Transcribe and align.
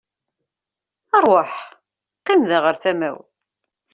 Rwaḥ, 1.23 1.53
qqim 2.19 2.41
da 2.49 2.57
ɣer 2.63 2.75
tama-w. 2.83 3.17